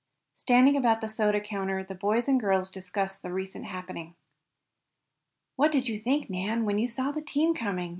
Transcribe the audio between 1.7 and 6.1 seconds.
the boys and girls discussed the recent happening. "What did you